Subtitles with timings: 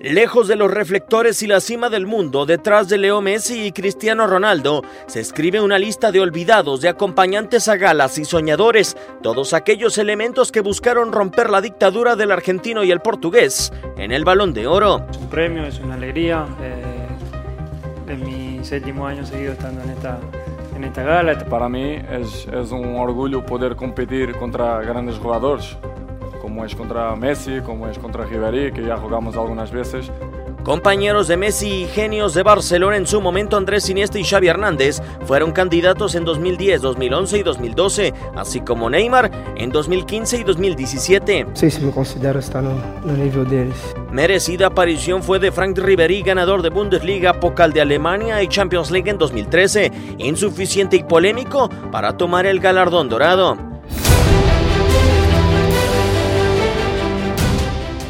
[0.00, 4.26] Lejos de los reflectores y la cima del mundo, detrás de Leo Messi y Cristiano
[4.26, 9.96] Ronaldo, se escribe una lista de olvidados, de acompañantes a galas y soñadores, todos aquellos
[9.96, 14.66] elementos que buscaron romper la dictadura del argentino y el portugués en el balón de
[14.66, 15.06] oro.
[15.10, 16.46] Es un premio, es una alegría.
[16.60, 16.82] eh,
[18.12, 20.18] es mi séptimo año seguido estando en esta,
[20.76, 21.38] en esta gala.
[21.46, 25.76] Para mí es, es un orgullo poder competir contra grandes jugadores,
[26.44, 30.12] como es contra Messi, como es contra Ribéry, que ya jugamos algunas veces.
[30.62, 35.00] Compañeros de Messi y genios de Barcelona en su momento Andrés Iniesta y Xavi Hernández
[35.24, 41.46] fueron candidatos en 2010, 2011 y 2012, así como Neymar en 2015 y 2017.
[41.54, 42.74] Sí, sí, me considero estar no,
[43.06, 43.94] no nível deles.
[44.12, 49.08] Merecida aparición fue de Frank Ribéry, ganador de Bundesliga, Pokal de Alemania y Champions League
[49.10, 53.73] en 2013, insuficiente y polémico para tomar el galardón dorado.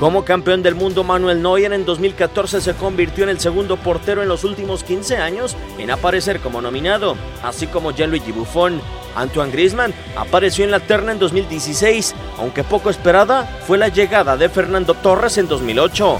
[0.00, 4.28] Como campeón del mundo, Manuel Neuer en 2014 se convirtió en el segundo portero en
[4.28, 8.80] los últimos 15 años en aparecer como nominado, así como Gianluigi Buffon.
[9.14, 14.48] Antoine Griezmann apareció en la terna en 2016, aunque poco esperada fue la llegada de
[14.48, 16.18] Fernando Torres en 2008.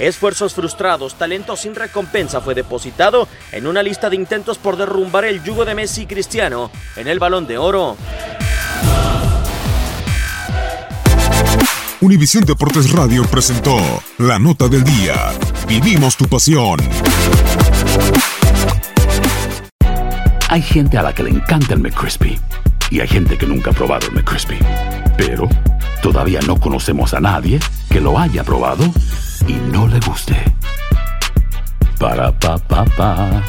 [0.00, 5.42] Esfuerzos frustrados, talento sin recompensa fue depositado en una lista de intentos por derrumbar el
[5.42, 7.96] yugo de Messi y Cristiano en el Balón de Oro.
[12.02, 13.76] Univisión Deportes Radio presentó
[14.18, 15.14] La Nota del Día.
[15.68, 16.80] Vivimos tu pasión.
[20.48, 22.40] Hay gente a la que le encanta el McCrispy
[22.90, 24.58] y hay gente que nunca ha probado el McCrispy.
[25.16, 25.48] Pero
[26.02, 28.82] todavía no conocemos a nadie que lo haya probado
[29.46, 30.34] y no le guste.
[32.00, 33.44] Para pa pa pa.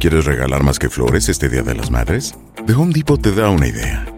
[0.00, 2.34] ¿Quieres regalar más que flores este Día de las Madres?
[2.66, 4.17] The Home Depot te da una idea.